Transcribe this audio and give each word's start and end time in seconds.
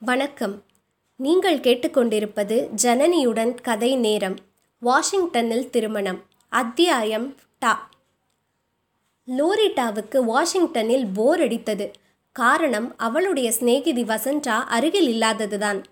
வணக்கம். 0.00 0.62
நீங்கள் 1.16 1.58
கேட்டுக்கொண்டிருப்பது 1.58 2.68
ஜனனியுடன் 2.82 3.54
கதை 3.62 3.96
நேரம். 3.96 4.36
வாஷிங்டனில் 4.78 5.70
திருமணம். 5.70 6.22
அத்தியாயம் 6.48 7.36
டா. 7.58 7.90
லோரிட்டாவுக்கு 9.38 10.24
வாஷிங்டனில் 10.24 11.06
போர் 11.14 11.40
அடித்தது. 11.40 11.90
காரணம் 12.32 12.94
அவளுடைய 12.96 13.52
சிநேகிதி 13.52 14.02
வசந்தா 14.02 14.64
அருகில் 14.64 15.08
இல்லாததுதான். 15.08 15.82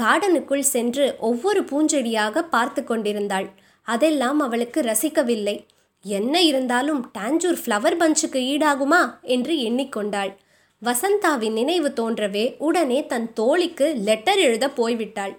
கார்டனுக்குள் 0.00 0.60
சென்று 0.60 1.16
ஒவ்வொரு 1.18 1.62
பூஞ்செடியாக 1.62 2.38
பார்த்து 2.38 2.84
கொண்டிருந்தாள். 2.84 3.50
அதெல்லாம் 3.82 4.40
அவளுக்கு 4.40 4.80
ரசிக்கவில்லை. 4.80 5.66
என்ன 6.02 6.42
இருந்தாலும் 6.42 7.10
டாஞ்சூர் 7.18 7.58
ஃப்ளவர் 7.64 7.96
பஞ்சுக்கு 8.00 8.38
ஈடாகுமா? 8.50 9.20
என்று 9.22 9.54
எண்ணிக்கொண்டாள். 9.54 10.34
வசந்தாவின் 10.82 11.56
நினைவு 11.58 11.88
தோன்றவே 11.98 12.44
உடனே 12.66 12.96
தன் 13.10 13.26
தோழிக்கு 13.38 13.86
லெட்டர் 14.06 14.40
எழுத 14.46 14.66
போய்விட்டாள். 14.78 15.34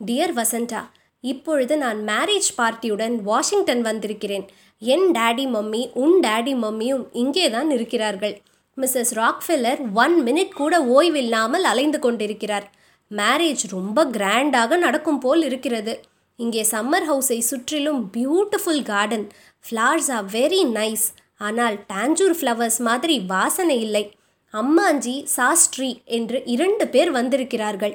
டியர் 0.00 0.32
வசந்தா 0.38 0.80
இப்பொழுது 1.24 1.74
நான் 1.82 2.00
மேரேஜ் 2.10 2.48
பார்ட்டியுடன் 2.60 3.14
வாஷிங்டன் 3.28 3.82
வந்திருக்கிறேன். 3.88 4.46
என் 4.82 5.06
டேடி 5.18 5.46
மம்மி 5.54 5.82
உன் 6.02 6.16
டேடி 6.26 6.54
மம்மியும் 6.62 7.04
இங்கே 7.22 7.46
தான் 7.56 7.70
இருக்கிறார்கள். 7.76 8.34
மிஸ்ஸஸ் 8.78 9.12
ராக்ஃபெல்லர் 9.20 9.80
ஒன் 10.04 10.16
மினிட் 10.26 10.58
கூட 10.62 10.74
ஓய்வில்லாமல் 10.96 11.64
அலைந்து 11.72 12.00
கொண்டிருக்கிறார். 12.06 12.66
மேரேஜ் 13.10 13.64
ரொம்ப 13.76 13.98
கிராண்டாக 14.16 14.76
நடக்கும் 14.86 15.22
போல் 15.24 15.42
இருக்கிறது. 15.50 15.94
இங்கே 16.38 16.62
சம்மர் 16.72 17.06
ஹவுஸை 17.10 17.40
சுற்றிலும் 17.50 18.02
beautiful 18.16 18.84
garden 18.92 19.26
flowers 19.64 20.10
are 20.16 20.26
very 20.38 20.62
nice 20.78 21.06
ஆனால் 21.46 21.76
டாஞ்சூர் 21.92 22.36
ஃப்ளவர்ஸ் 22.38 22.80
மாதிரி 22.88 23.16
வாசனை 23.34 23.76
இல்லை. 23.88 24.04
அம்மாஞ்சி 24.54 25.14
சாஸ்ட்ரி 25.36 26.02
என்று 26.04 26.42
இரண்டு 26.44 26.88
பேர் 26.88 27.10
வந்திருக்கிறார்கள். 27.10 27.94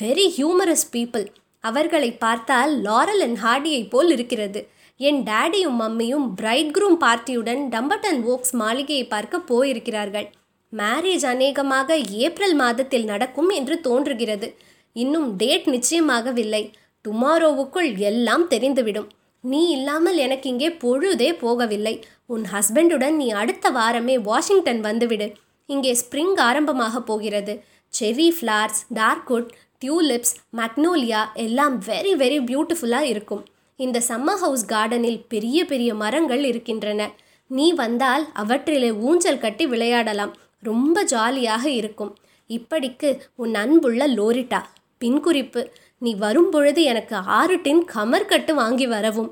வெரி 0.00 0.26
ஹியூமரஸ் 0.36 0.86
பீப்புள் 0.92 1.26
அவர்களை 1.60 2.12
பார்த்தால் 2.12 2.72
லாரல் 2.82 3.22
அண்ட் 3.22 3.38
ஹார்டியை 3.38 3.88
போல் 3.88 4.10
இருக்கிறது. 4.10 4.60
என் 4.96 5.20
டேடியும் 5.22 5.78
மம்மியும் 5.80 6.26
பிரைட் 6.34 6.72
குரூம் 6.76 6.98
பார்ட்டியுடன் 7.00 7.62
டம்பட்டன் 7.68 8.20
ஓக்ஸ் 8.24 8.54
மாளிகையை 8.54 9.06
பார்க்க 9.06 9.38
போயிருக்கிறார்கள். 9.38 10.26
மேரேஜ் 10.72 11.26
அநேகமாக 11.26 11.96
ஏப்ரல் 11.96 12.54
மாதத்தில் 12.54 13.04
நடக்கும் 13.04 13.48
என்று 13.48 13.80
தோன்றுகிறது. 13.80 14.48
இன்னும் 14.92 15.36
டேட் 15.36 15.66
நிச்சயமாகவில்லை. 15.66 16.72
டுமாரோவுக்குள் 17.08 17.98
எல்லாம் 17.98 18.48
தெரிந்துவிடும். 18.48 19.08
நீ 19.40 19.68
இல்லாமல் 19.68 20.16
எனக்கு 20.16 20.48
இங்கே 20.48 20.70
பொழுதே 20.70 21.32
போகவில்லை. 21.32 22.02
உன் 22.26 22.44
ஹஸ்பண்டுடன் 22.52 23.16
நீ 23.16 23.30
அடுத்த 23.30 23.70
வாரமே 23.70 24.18
வாஷிங்டன் 24.18 24.80
வந்துவிடு. 24.80 25.28
இங்கே 25.72 25.92
ஸ்ப்ரிங் 26.00 26.36
ஆரம்பமாக 26.48 27.00
போகிறது. 27.00 27.54
Cherry 27.92 28.28
flowers 28.36 28.80
dogwood 28.94 29.48
tulips 29.82 30.34
magnolia 30.56 31.20
எல்லாம் 31.44 31.76
வெரி 31.88 32.12
வெரி 32.22 32.38
பியூட்டிஃபுல்லாக 32.48 33.10
இருக்கும். 33.12 33.42
இந்த 33.76 33.98
சம்மர் 34.08 34.40
ஹவுஸ் 34.44 34.64
கார்டனில் 34.72 35.20
பெரிய 35.28 35.58
பெரிய 35.64 35.90
மரங்கள் 36.02 36.42
இருக்கின்றன. 36.44 37.10
நீ 37.46 37.66
வந்தால் 37.72 38.24
அவற்றிலே 38.32 38.90
ஊஞ்சல் 39.08 39.42
கட்டி 39.44 39.66
விளையாடலாம். 39.66 40.32
ரொம்ப 40.62 41.02
ஜாலியாக 41.02 41.64
இருக்கும். 41.80 42.12
இப்படிக்கு 42.50 43.10
உன் 43.42 43.54
அன்புள்ள 43.54 44.08
லோரிட்டா 44.18 44.60
பின்குறிப்பு. 45.04 45.62
நீ 45.98 46.10
வரும்பொழுது 46.24 46.82
எனக்கு 46.92 47.16
ஆறு 47.38 47.56
டின் 47.62 47.84
கமர்கட்டு 47.94 48.52
வாங்கி 48.54 48.86
வரவும். 48.86 49.30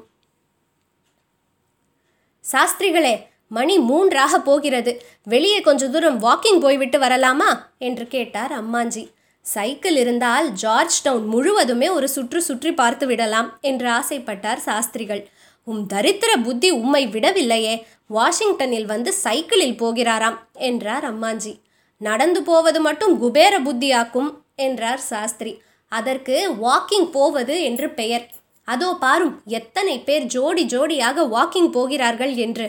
சாஸ்திரிகளே 2.45 3.15
மணி 3.49 3.79
மூன்றாக 3.79 4.39
போகிறது. 4.39 5.03
வெளியே 5.23 5.61
கொஞ்ச 5.61 5.89
தூரம் 5.89 6.23
வாக்கிங் 6.23 6.61
போய்விட்டு 6.61 6.99
வரலாமா? 6.99 7.51
என்று 7.79 8.07
கேட்டார் 8.09 8.53
அம்மாஞ்சி. 8.53 9.05
சைக்கிள் 9.47 9.97
இருந்தால் 9.97 10.53
ஜார்ஜ் 10.53 11.03
டவுன் 11.03 11.27
முழுவதுமே 11.27 11.89
ஒரு 11.89 12.09
சுற்று 12.09 12.43
சுற்றி 12.43 12.73
பார்த்து 12.73 13.07
விடலாம் 13.07 13.59
என்று 13.61 13.89
ஆசைப்பட்டார் 13.91 14.57
சாஸ்திரிகள். 14.57 15.23
உம் 15.65 15.87
தரித்திர 15.95 16.31
புத்தி 16.45 16.71
உம்மை 16.71 17.07
விடவில்லையே. 17.07 17.75
வாஷிங்டனில் 18.07 18.87
வந்து 18.87 19.13
சைக்கிளில் 19.13 19.81
போகிறாராம் 19.81 20.39
என்றார் 20.53 21.07
அம்மாஞ்சி. 21.15 21.53
நடந்து 22.01 22.43
போவது 22.43 22.81
மட்டும் 22.81 23.19
குபேர 23.19 23.61
புத்தியாக்கும் 23.61 24.31
என்றார் 24.57 24.99
சாஸ்திரி. 24.99 25.63
அதற்கு 25.93 26.37
வாக்கிங் 26.63 27.09
போவது 27.11 27.63
என்று 27.63 27.91
பெயர். 27.91 28.27
அதோ 28.69 28.97
பாரும் 29.01 29.43
எத்தனை 29.45 29.99
பேர் 29.99 30.25
ஜோடி 30.25 30.65
ஜோடியாக 30.65 31.25
வாக்கிங் 31.37 31.71
போகிறார்கள் 31.71 32.35
என்று. 32.35 32.67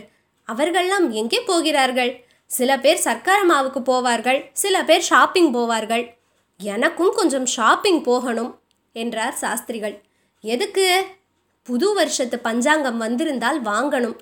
அவர்கள்லாம் 0.51 1.09
எங்கே 1.09 1.41
போகிறார்கள்? 1.41 2.25
சில 2.45 2.79
பேர் 2.79 3.01
சர்க்காரமாவுக்கு 3.03 3.81
போவார்கள் 3.85 4.45
சில 4.53 4.83
பேர் 4.83 5.01
ஷாப்பிங் 5.01 5.53
போவார்கள். 5.53 6.17
எனக்கும் 6.57 7.13
கொஞ்சம் 7.15 7.45
ஷாப்பிங் 7.45 8.03
போகணும் 8.03 8.59
என்றார் 8.93 9.33
சாஸ்திரிகள். 9.33 10.01
எதுக்கு? 10.41 11.05
புது 11.63 11.93
வருஷத்து 11.93 12.39
பஞ்சாங்கம் 12.39 12.97
வந்திருந்தால் 12.97 13.61
வாங்கணும். 13.61 14.17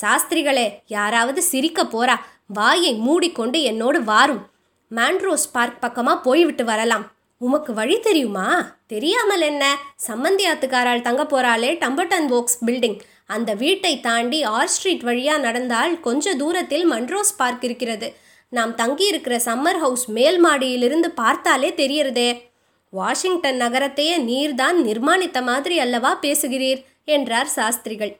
சாஸ்திரிகளே 0.00 0.80
யாராவது 0.86 1.42
சிரிக்க 1.42 1.84
போறா 1.84 2.14
வாயை 2.46 2.94
மூடிக்கொண்டு 2.94 3.62
என்னோடு 3.62 4.04
வாரும். 4.04 4.46
மேண்ட்ரோஸ் 4.90 5.52
பார்க் 5.52 5.80
பக்கமாக 5.80 6.20
போய்விட்டு 6.20 6.64
வரலாம். 6.64 7.15
உமக்கு 7.38 7.72
வழி 7.72 8.00
தெரியுமா? 8.00 8.76
தெரியாமல் 8.86 9.40
என்ன? 9.40 9.78
சம்மந்தியாத்துக்காரால் 10.06 11.00
தங்க 11.00 11.22
போறாளே 11.22 11.70
டம்பர்டன் 11.74 12.28
போக்ஸ் 12.28 12.64
பில்டிங். 12.66 12.98
அந்த 13.26 13.54
வீட்டை 13.54 14.00
தாண்டி 14.00 14.42
ஆர் 14.42 14.68
ஸ்ட்ரீட் 14.68 15.00
வழியாக 15.00 15.40
நடந்தால் 15.40 16.00
கொஞ்ச 16.00 16.34
தூரத்தில் 16.34 16.90
மன்ரோஸ் 16.90 17.36
பார்க் 17.36 17.64
இருக்கிறது. 17.64 18.14
நாம் 18.48 18.76
தங்கியிருக்கிற 18.76 19.40
சம்மர் 19.44 19.78
ஹவுஸ் 19.78 20.10
மேல் 20.10 20.44
மாடியிலிருந்து 20.46 21.06
பார்த்தாலே 21.06 21.70
தெரியறதே. 21.76 22.42
வாஷிங்டன் 22.90 23.60
நகரத்தையே 23.60 24.16
நீர்தான் 24.18 24.78
நிர்மாணித்த 24.84 25.42
மாதிரி 25.42 25.78
அல்லவா 25.78 26.18
பேசுகிறீர்? 26.22 26.84
என்றார் 27.04 27.46
சாஸ்திரிகள். 27.46 28.18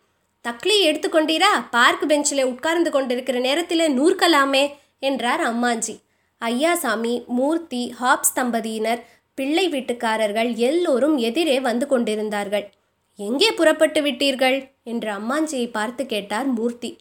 தக்லி 0.48 0.76
எடுத்துக்கொண்டீரா? 0.84 1.52
பார்க் 1.70 2.08
பெஞ்சில் 2.08 2.44
உட்கார்ந்து 2.44 2.90
கொண்டிருக்கிற 2.90 3.38
நேரத்தில் 3.38 4.00
நூற்கலாமே 4.00 4.74
என்றார் 4.98 5.40
அம்மாஞ்சி 5.40 6.04
ஐயாசாமி 6.44 7.26
மூர்த்தி 7.26 7.94
ஹாப்ஸ் 8.00 8.34
தம்பதியினர் 8.34 9.06
பிள்ளை 9.34 9.68
வீட்டுக்காரர்கள் 9.68 10.54
எல்லோரும் 10.54 11.16
எதிரே 11.18 11.60
வந்து 11.60 11.86
கொண்டிருந்தார்கள். 11.86 12.70
எங்கே 13.16 13.52
புறப்பட்டு 13.52 14.00
விட்டீர்கள்? 14.00 14.70
என்று 14.82 15.12
அம்மாஞ்சியை 15.12 15.70
பார்த்து 15.70 16.06
கேட்டார் 16.06 16.46
மூர்த்தி. 16.46 16.98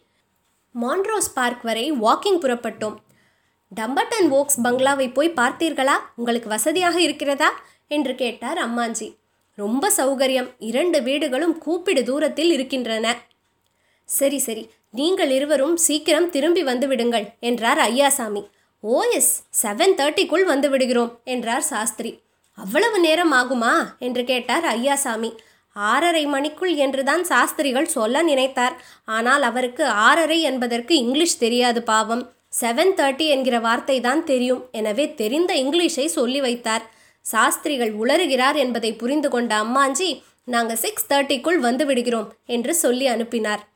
மான்ட்ரோஸ் 0.80 1.30
பார்க் 1.34 1.62
வரை 1.62 1.92
வாக்கிங் 1.92 2.40
புறப்பட்டோம். 2.40 2.96
டம்பட்டன் 3.74 4.28
ஓக்ஸ் 4.28 4.60
பங்களாவை 4.62 5.12
போய் 5.12 5.30
பார்த்தீர்களா? 5.30 5.96
உங்களுக்கு 6.16 6.48
வசதியாக 6.48 7.00
இருக்கிறதா? 7.00 7.64
என்று 7.88 8.14
கேட்டார் 8.14 8.58
அம்மாஞ்சி. 8.58 9.16
ரொம்ப 9.54 9.92
சௌகரியம். 9.96 10.54
இரண்டு 10.58 11.02
வீடுகளும் 11.02 11.58
கூப்பிடு 11.58 12.04
தூரத்தில் 12.04 12.50
இருக்கின்றன. 12.50 13.16
சரி 14.04 14.38
சரி. 14.38 14.70
நீங்கள் 14.90 15.30
இருவரும் 15.30 15.76
சீக்கிரம் 15.76 16.30
திரும்பி 16.30 16.62
வந்து 16.62 16.86
விடுங்கள் 16.86 17.28
என்றார் 17.40 17.78
ஐயாசாமி. 17.78 18.48
ஓஎஸ் 18.82 19.32
செவன் 19.62 19.94
தேர்ட்டிக்குள் 19.96 20.44
வந்து 20.44 20.70
விடுகிறோம் 20.70 21.20
என்றார் 21.24 21.62
சாஸ்திரி. 21.62 22.22
அவ்வளவு 22.54 23.00
நேரம் 23.00 23.32
ஆகுமா? 23.32 23.98
என்று 23.98 24.24
கேட்டார் 24.24 24.64
ஐயாசாமி. 24.64 25.36
ஆறரை 25.72 26.26
மணிக்குள் 26.26 26.74
என்றுதான் 26.74 27.24
சாஸ்திரிகள் 27.24 27.84
சொல்ல 27.84 28.22
நினைத்தார். 28.22 28.72
ஆனால் 29.04 29.42
அவருக்கு 29.42 29.86
ஆறரை 29.86 30.42
என்பதற்கு 30.42 30.96
இங்கிலீஷ் 30.96 31.38
தெரியாது 31.38 31.82
பாவம். 31.82 32.32
செவன் 32.60 32.92
தேர்ட்டி 32.96 33.26
என்கிற 33.26 33.60
வார்த்தை 33.60 34.00
தான் 34.00 34.24
தெரியும். 34.24 34.68
எனவே 34.72 35.14
தெரிந்த 35.14 35.54
இங்கிலீஷை 35.54 36.06
சொல்லி 36.06 36.40
வைத்தார். 36.40 36.90
சாஸ்திரிகள் 37.20 37.92
உளறுகிறார் 37.92 38.54
என்பதை 38.54 38.92
புரிந்து 38.92 39.28
கொண்ட 39.28 39.56
அம்மாஞ்சி 39.56 40.22
நாங்கள் 40.44 40.76
சிக்ஸ் 40.76 41.12
தேர்ட்டிக்குள் 41.12 41.58
வந்து 41.58 41.86
விடுகிறோம் 41.86 42.32
என்று 42.46 42.74
சொல்லி 42.74 43.06
அனுப்பினார். 43.06 43.75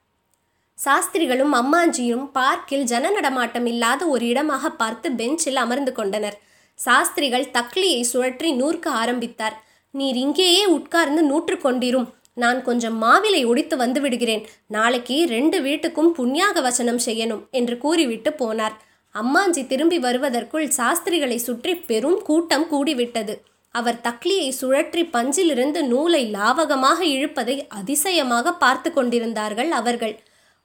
சாஸ்திரிகளும் 0.85 1.55
அம்மாஞ்சியும் 1.61 2.27
பார்க்கில் 2.37 2.87
ஜன 2.91 3.09
நடமாட்டம் 3.17 3.67
இல்லாத 3.73 4.03
ஒரு 4.15 4.25
இடமாக 4.33 4.71
பார்த்து 4.83 5.09
பெஞ்சில் 5.19 5.59
அமர்ந்து 5.65 5.93
கொண்டனர். 5.99 6.37
சாஸ்திரிகள் 6.79 7.51
தக்லியை 7.57 8.01
சுழற்றி 8.13 8.51
நூற்க 8.61 8.87
ஆரம்பித்தார். 9.03 9.57
நீர் 9.95 10.19
இங்கேயே 10.25 10.65
உட்கார்ந்து 10.77 11.23
நூற்று 11.31 11.57
கொண்டிரும் 11.65 12.09
நான் 12.43 12.61
கொஞ்சம் 12.69 12.97
மாவிலை 13.03 13.41
ஒடித்து 13.51 13.77
வந்து 13.83 14.01
விடுகிறேன் 14.05 14.45
நாளைக்கு 14.77 15.17
ரெண்டு 15.35 15.59
வீட்டுக்கும் 15.67 16.11
புண்ணியாக 16.19 16.61
வசனம் 16.69 17.01
செய்யணும் 17.07 17.43
என்று 17.61 17.75
கூறிவிட்டு 17.85 18.33
போனார். 18.41 18.77
அம்மாஞ்சி 19.15 19.63
திரும்பி 19.71 19.99
வருவதற்குள் 20.07 20.67
சாஸ்திரிகளை 20.79 21.39
சுற்றி 21.47 21.73
பெரும் 21.91 22.19
கூட்டம் 22.29 22.67
கூடிவிட்டது. 22.73 23.35
அவர் 23.75 23.99
தக்லியை 24.07 24.49
சுழற்றி 24.61 25.03
பஞ்சிலிருந்து 25.17 25.81
நூலை 25.93 26.23
லாவகமாக 26.37 27.01
இழுப்பதை 27.15 27.57
அதிசயமாக 27.79 28.53
பார்த்து 28.65 28.91
கொண்டிருந்தார்கள் 28.97 29.71
அவர்கள். 29.81 30.15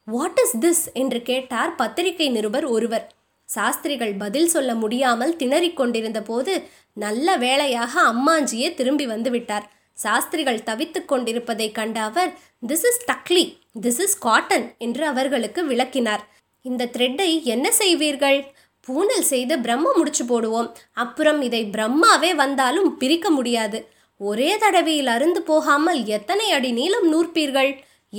வாட் 0.08 0.40
இஸ் 0.44 0.58
திஸ் 0.58 0.84
என்று 0.94 1.22
கேட்டார் 1.22 1.72
பத்திரிகை 1.76 2.28
நிருபர் 2.30 2.66
ஒருவர். 2.66 3.06
சாஸ்திரிகள் 3.50 4.14
பதில் 4.14 4.48
சொல்ல 4.48 4.72
முடியாமல் 4.76 5.34
திணறிக் 5.36 5.74
கொண்டிருந்த 5.74 6.22
போது 6.22 6.54
நல்ல 6.94 7.38
வேளையாக 7.38 7.94
அம்மாஞ்சியே 8.02 8.74
திரும்பி 8.74 9.06
வந்துவிட்டார் 9.08 9.66
சாஸ்திரிகள் 9.98 10.64
தவித்துக் 10.64 11.08
கொண்டிருப்பதை 11.08 11.72
கண்ட 11.72 11.98
அவர் 12.02 12.32
this 12.68 12.86
is 12.90 13.02
takli 13.12 13.44
this 13.82 14.02
is 14.06 14.18
cotton 14.18 14.66
என்று 14.78 15.04
அவர்களுக்கு 15.06 15.66
விளக்கினார். 15.66 16.24
இந்த 16.62 16.90
த்ரெட்டை 16.98 17.30
என்ன 17.44 17.72
செய்வீர்கள்? 17.80 18.40
பூனல் 18.88 19.28
செய்து 19.32 19.60
பிரம்ம 19.60 19.94
முடிச்சு 19.96 20.24
போடுவோம். 20.26 20.70
அப்புறம் 20.94 21.42
இதை 21.42 21.62
பிரம்மாவே 21.66 22.36
வந்தாலும் 22.36 22.98
பிரிக்க 22.98 23.30
முடியாது. 23.30 23.80
ஒரே 24.22 24.58
தடவையில் 24.58 25.08
அருந்து 25.08 25.42
போகாமல் 25.52 26.06
எத்தனை 26.18 26.52
அடி 26.52 26.72
நீளம் 26.72 27.08
நூற்பீர்கள்? 27.14 27.72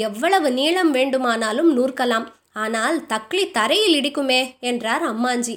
எவ்வளவு 0.04 0.48
நீளம் 0.58 0.90
வேண்டுமானாலும் 0.90 1.70
நூற்கலாம். 1.76 2.26
ஆனால் 2.64 2.96
தக்ளி 3.12 3.44
தரையில் 3.56 3.96
இடிக்குமே 4.00 4.40
என்றார் 4.60 5.04
அம்மாஞ்சி. 5.12 5.56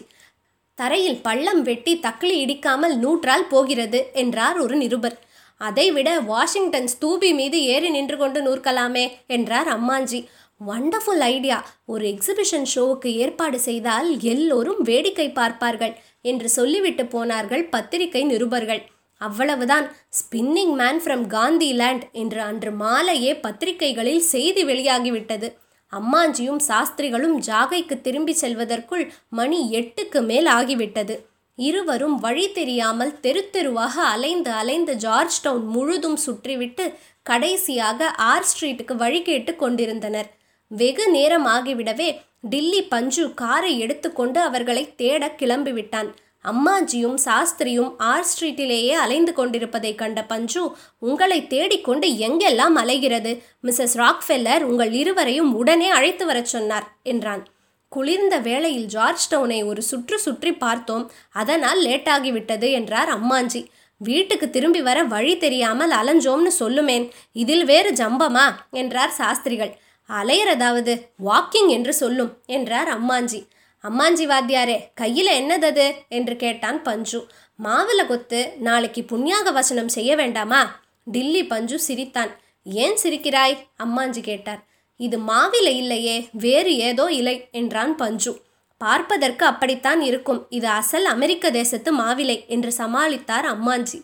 தரையில் 0.78 1.22
பள்ளம் 1.22 1.62
வெட்டி 1.62 1.94
தக்ளி 2.06 2.36
இடிக்காமல் 2.44 2.96
நூற்றால் 2.96 3.50
போகிறது 3.54 4.00
என்றார் 4.14 4.58
ஒரு 4.60 4.76
நிருபர். 4.76 5.18
அதைவிட 5.62 6.10
வாஷிங்டன் 6.32 6.90
ஸ்தூபி 6.94 7.30
மீது 7.40 7.58
ஏறி 7.74 7.90
நின்று 7.90 8.18
கொண்டு 8.18 8.42
நூற்கலாமே 8.42 9.06
என்றார் 9.28 9.70
அம்மாஞ்சி. 9.78 10.20
வண்டர்ஃபுல் 10.62 11.24
ஐடியா 11.34 11.58
ஒரு 11.86 12.04
எக்ஸிபிஷன் 12.14 12.68
ஷோவுக்கு 12.74 13.10
ஏற்பாடு 13.24 13.58
செய்தால் 13.60 14.08
எல்லோரும் 14.34 14.82
வேடிக்கை 14.82 15.28
பார்ப்பார்கள் 15.32 15.94
என்று 16.22 16.48
சொல்லிவிட்டு 16.50 17.04
போனார்கள் 17.06 17.64
பத்திரிகை 17.76 18.24
நிருபர்கள். 18.24 18.82
அவ்வளவுதான். 19.22 19.88
Spinning 20.20 20.76
man 20.82 21.00
from 21.04 21.26
Gandhi 21.28 21.70
land 21.74 22.06
என்று 22.12 22.42
அன்று 22.42 22.72
மாலையே 22.72 23.32
பத்திரிகைகளில் 23.36 24.24
செய்தி 24.34 24.64
வெளியாகிவிட்டது. 24.66 25.50
அம்மாஞ்சியும் 25.94 26.62
சாஸ்திரிகளும் 26.70 27.38
ஜாகைக்கு 27.42 27.96
திரும்பி 28.02 28.34
செல்வதற்குள் 28.42 29.06
மணி 29.30 29.60
எட்டுக்கு 29.80 30.22
மேல் 30.22 30.50
ஆகிவிட்டது. 30.58 31.16
இருவரும் 31.58 32.18
வழி 32.20 32.46
தெரியாமல் 32.52 33.20
தெரு 33.20 33.42
தெருவாக 33.50 33.96
அலைந்து 34.06 34.52
அலைந்து 34.52 34.94
ஜார்ஜ் 34.96 35.42
டவுன் 35.42 35.66
முழுதும் 35.66 36.20
சுற்றிவிட்டு 36.26 36.86
கடைசியாக 37.24 38.10
ஆர் 38.30 38.48
ஸ்ட்ரீட்டுக்கு 38.52 38.96
வழி 38.96 39.22
கேட்டு 39.22 39.54
கொண்டிருந்தனர். 39.56 40.30
வெகு 40.72 41.06
நேரம் 41.10 41.48
ஆகிவிடவே 41.48 42.10
டில்லி 42.42 42.82
பஞ்சு 42.84 43.34
காரை 43.34 43.72
எடுத்துக்கொண்டு 43.80 44.40
அவர்களை 44.40 44.84
தேட 44.96 45.32
கிளம்பிவிட்டான். 45.40 46.10
அம்மாஜியும் 46.46 47.18
சாஸ்திரியும் 47.26 47.94
ஆர் 47.98 48.26
ஸ்ட்ரீட்டிலேயே 48.26 48.90
அலைந்து 48.90 49.34
கொண்டிருப்பதை 49.34 49.96
கண்ட 49.96 50.24
பஞ்சு 50.24 50.76
உங்களை 51.00 51.48
தேடிக்கொண்டு 51.48 52.08
எங்கெல்லாம் 52.08 52.76
அலைகிறது? 52.76 53.42
மிஸ்ஸஸ் 53.64 53.96
ராக்ஃபெல்லர் 53.96 54.62
உங்கள் 54.62 54.92
இருவரையும் 54.92 55.56
உடனே 55.56 55.90
அழைத்து 55.90 56.26
வரச் 56.26 56.46
சொன்னார் 56.46 56.98
என்றான். 57.04 57.48
குளிர்ந்த 57.90 58.38
வேளையில் 58.38 58.86
ஜார்ஜ் 58.86 59.34
டவுனை 59.34 59.66
ஒரு 59.66 59.82
சுற்று 59.82 60.20
சுற்றி 60.20 60.54
பார்த்தோம். 60.54 61.12
அதனால் 61.32 61.82
லேட்டாகிவிட்டது 61.86 62.72
என்றார் 62.72 63.10
அம்மாஞ்சி 63.18 63.66
வீட்டுக்கு 63.98 64.50
திரும்பி 64.50 64.82
வர 64.82 65.04
வழி 65.04 65.38
தெரியாமல் 65.38 65.92
அலைஞ்சோம்னு 65.92 66.52
சொல்லுமேன். 66.60 67.10
இதில் 67.32 67.66
வேறு 67.66 67.94
ஜம்பமா? 67.94 68.48
என்றார் 68.72 69.10
சாஸ்திரிகள். 69.10 69.80
அலையிறதாவது? 70.10 71.02
வாக்கிங் 71.26 71.68
என்று 71.68 71.94
சொல்லும் 71.94 72.38
என்றார் 72.46 72.88
அம்மாஞ்சி 72.88 73.48
அம்மாஞ்சி 73.84 74.26
வாத்தியாரே 74.26 74.78
கையில் 74.94 75.32
என்னதது 75.40 75.86
என்று 76.08 76.36
கேட்டான் 76.36 76.82
பஞ்சு. 76.82 77.20
மாவில 77.60 78.08
கொத்து 78.08 78.54
நாளைக்கு 78.60 79.02
புண்ணியாக 79.04 79.52
வசனம் 79.52 79.88
செய்ய 79.88 80.16
வேண்டாமா? 80.16 80.62
டில்லி 81.08 81.44
பஞ்சு 81.44 81.80
சிரித்தான். 81.80 82.32
ஏன் 82.66 82.98
சிரிக்கிறாய்? 83.04 83.56
அம்மாஞ்சி 83.78 84.22
கேட்டார். 84.22 84.62
இது 84.96 85.18
மாவிலை 85.18 85.74
இல்லையே 85.74 86.30
வேறு 86.32 86.78
ஏதோ 86.78 87.06
இலை 87.12 87.48
என்றான் 87.52 87.96
பஞ்சு. 87.96 88.34
பார்ப்பதற்கு 88.78 89.46
அப்படித்தான் 89.46 90.02
இருக்கும். 90.02 90.48
இது 90.50 90.68
அசல் 90.68 91.06
அமெரிக்க 91.06 91.52
தேசத்து 91.52 91.90
மாவிலை 91.94 92.38
என்று 92.48 92.72
சமாளித்தார் 92.78 93.48
அம்மாஞ்சி. 93.56 94.00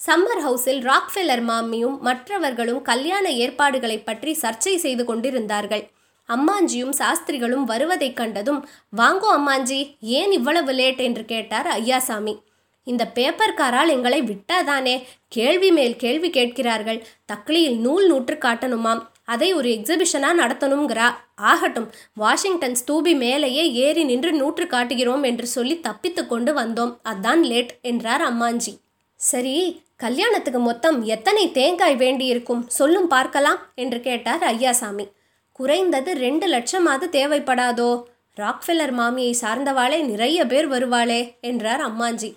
சம்மர் 0.00 0.42
ஹவுஸில் 0.46 0.82
ராக்ஃபெல்லர் 0.82 1.44
மாமியும் 1.50 1.96
மற்றவர்களும் 2.00 2.82
கல்யாண 2.82 3.28
ஏற்பாடுகளை 3.30 3.98
பற்றி 3.98 4.38
சர்ச்சை 4.42 4.76
செய்து 4.76 5.04
கொண்டிருந்தார்கள். 5.04 5.84
அம்மாஞ்சியும் 6.28 6.90
சாஸ்திரிகளும் 6.90 7.64
வருவதைக் 7.64 8.16
கண்டதும் 8.16 8.68
வாங்கோ 8.96 9.28
அம்மாஞ்சி 9.38 9.96
ஏன் 10.00 10.32
இவ்வளவு 10.32 10.72
லேட்? 10.72 10.98
என்று 10.98 11.24
கேட்டார் 11.24 11.66
ஐயாசாமி. 11.66 12.34
இந்த 12.84 13.10
பேப்பர்காரால் 13.14 13.88
எங்களை 13.88 14.22
விட்டாதானே? 14.22 15.02
கேள்வி 15.28 15.70
மேல் 15.70 15.96
கேள்வி 15.96 16.30
கேட்கிறார்கள். 16.30 17.06
தக்லியில் 17.32 17.76
நூல் 17.76 18.06
நூற்று 18.06 18.34
காட்டணுமாம். 18.34 19.02
அதை 19.24 19.52
ஒரு 19.52 19.68
எக்ஸிபிஷனாக 19.68 20.38
நடத்தணுங்கிறா 20.38 21.14
ஆகட்டும் 21.34 21.90
வாஷிங்டன் 22.14 22.76
ஸ்தூபி 22.86 23.16
மேலேயே 23.16 23.72
ஏறி 23.72 24.04
நின்று 24.04 24.32
நூற்று 24.32 24.66
காட்டுகிறோம் 24.66 25.22
என்று 25.22 25.46
சொல்லி 25.46 25.80
தப்பித்து 25.80 26.26
கொண்டு 26.26 26.54
வந்தோம். 26.54 26.96
அதான் 27.04 27.42
லேட் 27.42 27.78
என்றார் 27.82 28.22
அம்மாஞ்சி. 28.22 28.72
சரி 29.16 29.82
கல்யாணத்துக்கு 29.96 30.60
மொத்தம் 30.60 31.04
எத்தனை 31.04 31.50
தேங்காய் 31.50 31.96
வேண்டியிருக்கும்? 31.96 32.68
சொல்லும் 32.68 33.08
பார்க்கலாம் 33.08 33.58
என்று 33.74 34.00
கேட்டார் 34.00 34.54
ஐயாசாமி. 34.54 35.06
குறைந்தது 35.58 36.10
ரெண்டு 36.14 36.46
லட்சமாவது 36.46 37.06
தேவைப்படாதோ? 37.16 37.90
ராக்ஃபெல்லர் 38.36 38.92
மாமியை 38.98 39.32
சார்ந்தவாளே 39.40 39.98
நிறைய 40.04 40.46
பேர் 40.46 40.68
வருவாளே 40.70 41.20
என்றார் 41.40 41.82
அம்மாஞ்சி. 41.88 42.30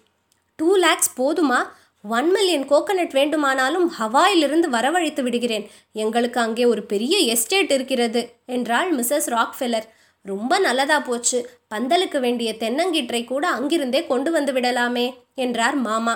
டூ 0.55 0.69
லேக்ஸ் 0.75 1.11
போதுமா? 1.21 1.59
ஒன் 2.03 2.29
மில்லியன் 2.31 2.65
கோகனட் 2.69 3.13
வேண்டுமானாலும் 3.13 3.87
ஹவாயிலிருந்து 3.99 4.67
வரவழைத்து 4.71 5.21
விடுகிறேன். 5.21 5.65
எங்களுக்கு 5.93 6.39
அங்கே 6.39 6.65
ஒரு 6.65 6.83
பெரிய 6.83 7.17
எஸ்டேட் 7.33 7.71
இருக்கிறது 7.71 8.23
என்றாள் 8.45 8.89
மிஸ்ஸஸ் 8.95 9.29
ராக்ஃபெல்லர். 9.35 9.87
ரொம்ப 10.25 10.59
நல்லதா 10.59 10.99
போச்சு. 10.99 11.39
பந்தலுக்கு 11.75 12.19
வேண்டிய 12.19 12.49
தென்னங்கீற்றை 12.59 13.21
கூட 13.25 13.47
அங்கிருந்தே 13.47 14.01
கொண்டு 14.07 14.31
வந்து 14.31 14.53
விடலாமே 14.53 15.07
என்றார் 15.35 15.75
மாமா. 15.87 16.15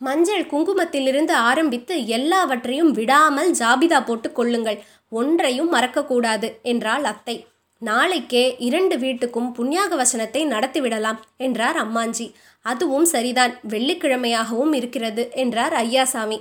மஞ்சள் 0.00 0.44
குங்குமத்திலிருந்து 0.46 1.34
ஆரம்பித்து 1.50 1.94
எல்லாவற்றையும் 2.06 2.90
விடாமல் 2.90 3.50
ஜாபிதா 3.50 3.98
போட்டு 4.06 4.28
கொள்ளுங்கள். 4.32 4.78
ஒன்றையும் 5.12 5.72
மறக்கக்கூடாது 5.74 6.48
என்றாள் 6.62 7.04
அத்தை. 7.04 7.36
நாளைக்கே 7.82 8.56
இரண்டு 8.58 8.96
வீட்டுக்கும் 8.98 9.50
புண்ணியாக 9.52 9.96
வசனத்தை 9.96 10.40
நடத்திவிடலாம் 10.46 11.18
என்றார் 11.36 11.76
அம்மாஞ்சி. 11.76 12.26
அதுவும் 12.64 13.04
சரிதான் 13.04 13.52
வெள்ளிக்கிழமையாகவும் 13.68 14.72
இருக்கிறது 14.72 15.24
என்றார் 15.34 15.72
ஐயாசாமி. 15.72 16.38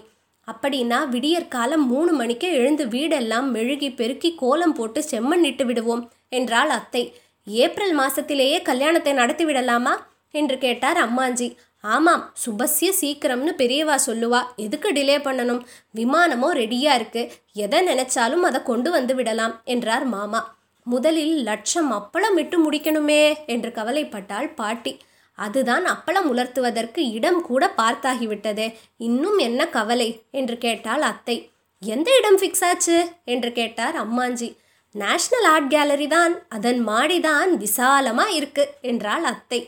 அப்படின்னா 0.48 1.00
விடியற் 1.10 1.48
காலம் 1.48 1.86
மூணு 1.88 2.12
மணிக்கே 2.14 2.50
எழுந்து 2.54 2.84
வீடெல்லாம் 2.88 3.48
மெழுகி 3.52 3.90
பெருக்கி 3.96 4.30
கோலம் 4.36 4.74
போட்டு 4.74 5.00
செம்மண்ணிட்டு 5.12 5.64
விடுவோம் 5.66 6.04
என்றாள் 6.30 6.70
அத்தை. 6.70 7.04
ஏப்ரல் 7.48 7.96
மாசத்திலேயே 8.00 8.62
கல்யாணத்தை 8.62 9.14
நடத்தி 9.14 9.46
விடலாமா 9.46 9.94
என்று 10.34 10.58
கேட்டார் 10.58 10.98
அம்மாஞ்சி. 10.98 11.48
ஆமாம் 11.94 12.24
சுபஸ்ய 12.46 12.90
சீக்கிரம்னு 13.02 13.52
பெரியவா 13.58 13.96
சொல்லுவா. 14.06 14.44
எதுக்கு 14.56 14.92
டிலே 14.92 15.18
பண்ணணும்? 15.18 15.62
விமானமோ 15.96 16.50
ரெடியா 16.54 16.94
இருக்கு. 16.94 17.32
எதை 17.54 17.88
நினைச்சாலும் 17.88 18.42
அதை 18.42 18.64
கொண்டு 18.64 18.92
வந்து 18.92 19.16
விடலாம் 19.16 19.62
என்றார் 19.64 20.06
மாமா. 20.06 20.56
முதலில் 20.84 21.36
லட்சம் 21.44 21.92
அப்பளம் 21.92 22.34
விட்டு 22.34 22.58
முடிக்கணுமே 22.66 23.22
என்று 23.46 23.72
கவலைப்பட்டாள் 23.72 24.56
பாட்டி. 24.56 24.94
அதுதான் 25.38 25.86
அப்பளம் 25.86 26.30
உலர்த்துவதற்கு 26.34 27.02
இடம் 27.12 27.42
கூட 27.42 27.74
பார்த்தாகிவிட்டதே. 27.78 28.68
இன்னும் 28.98 29.38
என்ன 29.38 29.70
கவலை? 29.70 30.22
என்று 30.32 30.58
கேட்டாள் 30.58 31.02
அத்தை. 31.02 31.38
எந்த 31.82 32.10
இடம் 32.18 32.38
ஃபிக்ஸ் 32.38 32.66
ஆச்சு? 32.66 32.98
என்று 33.24 33.52
கேட்டார் 33.52 33.96
அம்மாஞ்சி. 33.96 34.50
நேஷனல் 34.96 35.44
ஆர்ட் 35.44 35.70
கேலரி 35.70 36.08
தான் 36.08 36.34
அதன் 36.50 36.88
மாடிதான் 36.88 37.52
விசாலமாக 37.58 38.32
இருக்கு 38.32 38.64
என்றாள் 38.82 39.24
அத்தை. 39.24 39.60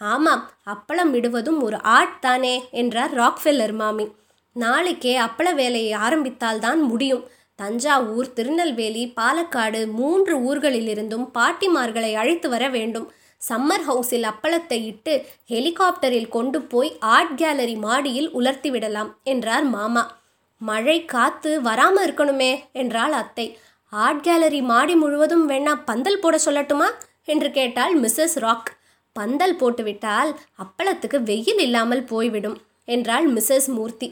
ஆமாம் 0.00 0.50
அப்பளம் 0.66 1.10
விடுவதும் 1.10 1.62
ஒரு 1.62 1.82
ஆர்ட் 1.82 2.20
தானே 2.20 2.68
என்றார் 2.70 3.14
ராக்ஃபெல்லர் 3.14 3.72
மாமி. 3.72 4.06
நாளைக்கே 4.52 5.20
அப்பள 5.20 5.54
வேலையை 5.54 5.92
ஆரம்பித்தால்தான் 5.98 6.80
முடியும். 6.82 7.28
தஞ்சாவூர் 7.56 8.32
திருநெல்வேலி 8.32 9.12
பாலக்காடு 9.16 9.92
மூன்று 9.92 10.34
ஊர்களிலிருந்தும் 10.38 11.26
பாட்டிமார்களை 11.34 12.14
அழைத்து 12.14 12.48
வர 12.48 12.68
வேண்டும். 12.68 13.12
சம்மர் 13.48 13.84
ஹவுஸில் 13.88 14.26
அப்பளத்தை 14.32 14.84
இட்டு 14.84 15.26
ஹெலிகாப்டரில் 15.48 16.28
கொண்டு 16.28 16.60
போய் 16.62 16.96
ஆர்ட் 17.00 17.36
கேலரி 17.36 17.76
மாடியில் 17.76 18.30
உலர்த்தி 18.30 18.70
விடலாம் 18.70 19.18
என்றார் 19.24 19.64
மாமா. 19.64 20.18
மழை 20.58 21.04
காத்து 21.04 21.60
வராம 21.60 21.96
இருக்கணுமே 22.06 22.52
என்றாள் 22.72 23.12
அத்தை. 23.12 23.58
ஆர்ட் 23.92 24.22
கேலரி 24.22 24.62
மாடி 24.62 24.94
முழுவதும் 24.94 25.48
வேணா 25.48 25.72
பந்தல் 25.84 26.18
போட 26.18 26.38
சொல்லட்டுமா? 26.44 26.90
என்று 27.24 27.50
கேட்டாள் 27.50 28.00
மிஸ்ஸஸ் 28.00 28.34
ராக். 28.34 28.79
பந்தல் 29.16 29.56
போட்டுவிட்டால் 29.56 30.30
அப்பளத்துக்கு 30.64 31.18
வெயில் 31.30 31.62
இல்லாமல் 31.66 32.04
போய்விடும் 32.04 32.58
என்றாள் 32.88 33.26
மிஸ்ஸஸ் 33.32 33.68
மூர்த்தி. 33.76 34.08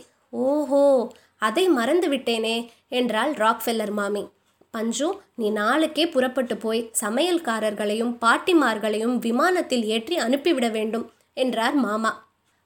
ஓஹோ 0.46 0.82
அதை 1.38 1.64
மறந்து 1.68 2.08
விட்டேனே 2.08 2.56
என்றாள் 2.98 3.32
ராக்ஃபெல்லர் 3.42 3.94
மாமி. 3.98 4.22
பஞ்சு 4.74 5.08
நீ 5.34 5.46
நாளுக்கே 5.50 6.04
புறப்பட்டு 6.08 6.54
போய் 6.56 6.80
சமையல்காரர்களையும் 7.00 8.14
பாட்டிமார்களையும் 8.24 9.14
விமானத்தில் 9.26 9.84
ஏற்றி 9.94 10.16
அனுப்பிவிட 10.16 10.66
வேண்டும் 10.70 11.06
என்றார் 11.34 11.76
மாமா. 11.84 12.12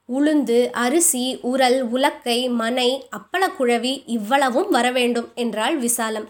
உளுந்து 0.09 0.57
அரிசி 0.83 1.25
உரல் 1.51 1.79
உலக்கை 1.95 2.39
மனை 2.61 2.89
அப்பளக்குழவி 3.17 3.93
இவ்வளவும் 4.15 4.69
வரவேண்டும் 4.69 5.29
என்றாள் 5.43 5.77
விசாலம். 5.77 6.27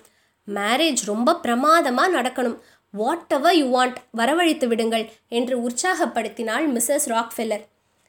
மேரேஜ் 0.48 1.02
ரொம்ப 1.06 1.36
பிரமாதமாக 1.36 2.14
நடக்கணும். 2.18 2.58
வாட் 2.94 3.28
எவர் 3.28 3.56
யூ 3.56 3.68
வாண்ட் 3.76 3.96
வரவழைத்து 4.18 4.68
விடுங்கள் 4.68 5.06
என்று 5.28 5.70
உற்சாகப்படுத்தினாள் 5.70 6.66
மிஸ்ஸஸ் 6.76 7.08
ராக்ஃபெல்லர் 7.08 7.64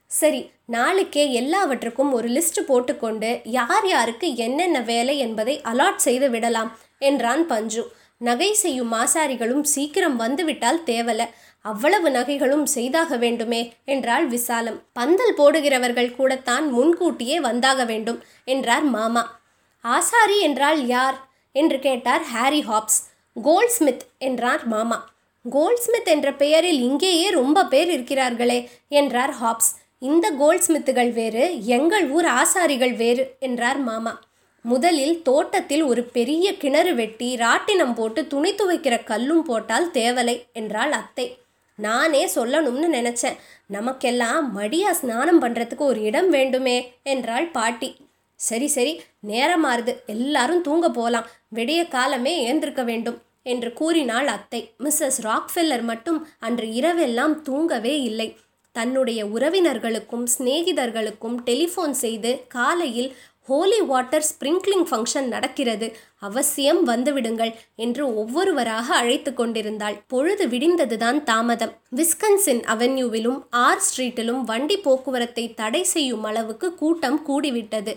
சரி 0.07 0.51
நாளைக்கே 0.67 1.33
எல்லாவற்றுக்கும் 1.33 2.13
ஒரு 2.13 2.29
லிஸ்ட் 2.29 2.61
போட்டுக்கொண்டு 2.67 3.41
யார் 3.45 3.87
யாருக்கு 3.87 4.37
என்னென்ன 4.37 4.81
வேலை 4.81 5.19
என்பதை 5.19 5.61
அலாட் 5.65 6.05
செய்து 6.07 6.31
விடலாம் 6.31 6.71
என்றான் 6.99 7.47
பஞ்சு. 7.47 7.83
நகை 8.19 8.55
செய்யும் 8.55 8.93
மாசாரிகளும் 8.93 9.63
சீக்கிரம் 9.63 10.17
வந்துவிட்டால் 10.17 10.83
தேவல. 10.87 11.23
அவ்வளவு 11.61 12.11
நகைகளும் 12.11 12.67
செய்தாக 12.67 13.17
வேண்டுமே 13.17 13.73
என்றாள் 13.85 14.27
விசாலம். 14.27 14.79
பந்தல் 14.93 15.35
போடுகிறவர்கள் 15.37 16.15
கூடத்தான் 16.15 16.69
முன்கூட்டியே 16.69 17.41
வந்தாக 17.41 17.87
வேண்டும் 17.87 18.23
என்றார் 18.45 18.83
மாமா. 18.83 19.41
ஆசாரி 19.85 20.41
என்றால் 20.41 20.87
யார்? 20.87 21.19
என்று 21.53 21.79
கேட்டார் 21.79 22.23
ஹாரி 22.23 22.65
ஹாப்ஸ். 22.69 23.01
கோல்ட் 23.43 23.69
ஸ்மித் 23.69 24.03
என்றார் 24.19 24.67
மாமா. 24.67 25.13
கோல்ட் 25.51 25.79
ஸ்மித் 25.79 26.09
என்ற 26.09 26.33
பெயரில் 26.33 26.81
இங்கேயே 26.81 27.31
ரொம்ப 27.31 27.65
பேர் 27.65 28.01
இருக்கிறார்களே 28.01 28.69
என்றார் 28.89 29.35
ஹாப்ஸ். 29.43 29.71
இந்த 29.99 30.33
கோல்ட்ஸ்மித்துகள் 30.41 31.13
வேறு 31.13 31.67
எங்கள் 31.67 32.11
ஊர் 32.11 32.25
ஆசாரிகள் 32.25 32.97
வேறு 32.97 33.35
என்றார் 33.39 33.79
மாமா. 33.79 34.23
முதலில் 34.63 35.23
தோட்டத்தில் 35.23 35.83
ஒரு 35.83 36.03
பெரிய 36.03 36.57
கிணறு 36.57 36.95
வெட்டி 36.95 37.37
ராட்டினம் 37.37 37.95
போட்டு 37.95 38.27
துணி 38.27 38.53
துவைக்கிற 38.53 39.05
கல்லும் 39.05 39.43
போட்டால் 39.43 39.91
தேவலை 39.91 40.53
என்றாள் 40.53 40.93
அத்தை. 40.93 41.39
நானே 41.75 42.27
சொல்லணும்னு 42.27 42.89
நினைச்சேன். 42.93 43.37
நமக்கெல்லாம் 43.67 44.61
மடியா 44.61 44.91
ஸ்நானம் 44.91 45.43
பண்ணுறதுக்கு 45.43 45.77
ஒரு 45.77 46.01
இடம் 46.01 46.31
வேண்டுமே 46.31 46.93
என்றாள் 47.03 47.47
பாட்டி. 47.47 47.97
சரி 48.41 48.69
சரி 48.69 48.93
நேரமாறுது 49.27 49.93
எல்லாரும் 50.07 50.63
தூங்க 50.63 50.91
போலாம். 50.91 51.29
விடிய 51.55 51.81
காலமே 51.89 52.33
ஏந்திருக்க 52.45 52.83
வேண்டும் 52.83 53.19
என்று 53.43 53.73
கூறினாள் 53.73 54.27
அத்தை. 54.27 54.61
மிஸ்ஸஸ் 54.85 55.21
ராக்ஃபெல்லர் 55.29 55.83
மட்டும் 55.83 56.19
அன்று 56.39 56.67
இரவெல்லாம் 56.81 57.43
தூங்கவே 57.43 57.95
இல்லை. 58.01 58.29
தன்னுடைய 58.77 59.21
உறவினர்களுக்கும் 59.27 60.27
சிநேகிதர்களுக்கும் 60.37 61.37
டெலிஃபோன் 61.45 61.95
செய்து 62.05 62.31
காலையில் 62.49 63.11
ஹோலி 63.49 63.79
வாட்டர் 63.81 64.27
ஸ்ப்ரிங்க்லிங் 64.29 64.87
ஃபங்க்ஷன் 64.91 65.29
நடக்கிறது. 65.29 65.87
அவசியம் 66.19 66.81
வந்துவிடுங்கள் 66.89 67.53
என்று 67.75 68.05
ஒவ்வொருவராக 68.15 68.87
அழைத்து 68.95 69.35
கொண்டிருந்தாள். 69.35 69.97
பொழுது 70.07 70.45
விடிந்ததுதான் 70.49 71.19
தாமதம். 71.25 71.75
விஸ்கன்சின் 71.97 72.63
அவென்யூவிலும் 72.75 73.39
ஆர் 73.65 73.85
ஸ்ட்ரீட்டிலும் 73.87 74.43
வண்டி 74.45 74.77
போக்குவரத்தை 74.77 75.55
தடை 75.55 75.85
செய்யும் 75.85 76.25
அளவுக்கு 76.25 76.75
கூட்டம் 76.75 77.21
கூடிவிட்டது. 77.29 77.95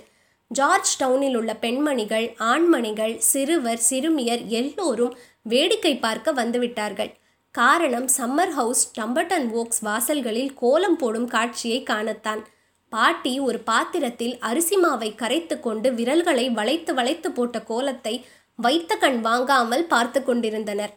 ஜார்ஜ் 0.51 0.91
டவுனில் 0.99 1.37
உள்ள 1.39 1.51
பெண்மணிகள் 1.53 2.27
ஆண்மணிகள் 2.51 3.15
சிறுவர் 3.29 3.81
சிறுமியர் 3.89 4.43
எல்லோரும் 4.59 5.15
வேடிக்கை 5.41 5.93
பார்க்க 5.97 6.33
வந்துவிட்டார்கள். 6.33 7.11
காரணம் 7.55 8.07
சம்மர் 8.17 8.53
ஹவுஸ் 8.59 8.83
டம்பர்டன் 8.97 9.47
ஓக்ஸ் 9.61 9.81
வாசல்களில் 9.87 10.53
கோலம் 10.53 10.97
போடும் 10.97 11.27
காட்சியை 11.27 11.79
காணத்தான். 11.89 12.41
பாட்டி 12.93 13.33
ஒரு 13.39 13.59
பாத்திரத்தில் 13.69 14.35
அரிசி 14.39 14.77
மாவை 14.77 15.09
கரைத்து 15.15 15.55
கொண்டு 15.59 15.87
விரல்களை 15.91 16.45
வளைத்து 16.49 16.91
வளைத்து 16.93 17.29
போட்ட 17.31 17.57
கோலத்தை 17.61 18.13
வைத்த 18.59 18.91
கண் 18.95 19.19
வாங்காமல் 19.21 19.85
பார்த்து 19.85 20.19
கொண்டிருந்தனர். 20.23 20.93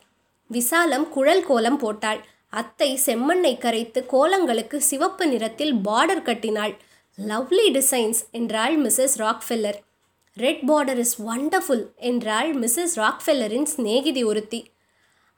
விசாலம் 0.51 1.09
குழல் 1.09 1.45
கோலம் 1.45 1.79
போட்டாள். 1.79 2.21
அத்தை 2.61 2.91
செம்மண்ணை 3.07 3.53
கரைத்து 3.59 4.01
கோலங்களுக்கு 4.13 4.77
சிவப்பு 4.91 5.25
நிறத்தில் 5.27 5.75
பார்டர் 5.89 6.27
கட்டினாள். 6.29 6.75
லவ்லி 7.29 7.65
டிசைன்ஸ் 7.73 8.21
என்றாள் 8.31 8.77
Mrs 8.83 9.15
Rockefeller 9.17 9.79
red 10.37 10.63
border 10.69 10.97
is 10.97 11.17
wonderful 11.23 11.85
என்றாள் 11.97 12.51
மிஸ்ஸஸ் 12.55 12.95
ராக்ஃபெல்லரின் 12.95 13.65
சிநேகிதி 13.65 14.23
ஒருத்தி. 14.25 14.61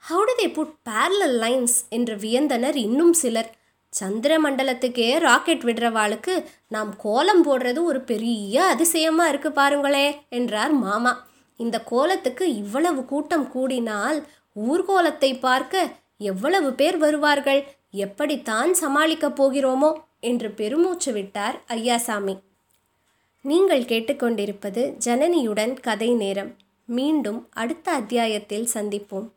How 0.02 0.24
do 0.24 0.34
they 0.42 0.52
put 0.52 0.74
parallel 0.90 1.36
lines 1.38 1.76
என்று 1.88 2.14
வியந்தனர் 2.16 2.76
இன்னும் 2.76 3.12
சிலர். 3.12 3.50
சந்திர 3.88 4.40
மண்டலத்துக்கே 4.40 5.18
ராக்கெட் 5.18 5.64
விடுறவாளுக்கு 5.64 6.44
நாம் 6.68 6.92
கோலம் 6.96 7.42
போடுறது 7.48 7.80
ஒரு 7.82 8.00
பெரிய 8.00 8.64
அதிசயமாக 8.64 9.28
இருக்கு 9.28 9.50
பாருங்களே 9.50 10.06
என்றார் 10.28 10.72
மாமா. 10.72 11.26
இந்த 11.56 11.78
கோலத்துக்கு 11.80 12.54
இவ்வளவு 12.54 13.04
கூட்டம் 13.04 13.48
கூடினால் 13.54 14.20
ஊர்கோலத்தை 14.56 15.40
பார்க்க 15.40 15.90
எவ்வளவு 16.16 16.72
பேர் 16.72 16.96
வருவார்கள்? 16.96 17.60
எப்படித்தான் 17.90 18.70
சமாளிக்கப் 18.80 19.38
போகிறோமோ? 19.42 19.92
என்று 20.22 20.50
பெருமூச்சு 20.50 21.12
விட்டார் 21.12 21.60
ஐயாசாமி. 21.68 22.34
நீங்கள் 23.42 23.84
கேட்டுக்கொண்டிருப்பது 23.84 24.82
ஜனனியுடன் 25.04 25.80
கதை 25.80 26.10
நேரம். 26.14 26.52
மீண்டும் 26.86 27.48
அடுத்த 27.52 27.92
அத்தியாயத்தில் 27.92 28.68
சந்திப்போம். 28.74 29.28